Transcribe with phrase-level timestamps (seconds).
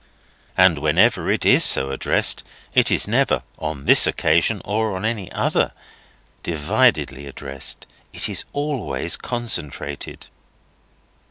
[0.57, 5.31] And whenever it is so addressed, it is never, on this occasion or on any
[5.31, 5.73] other,
[6.41, 10.25] dividedly addressed; it is always concentrated.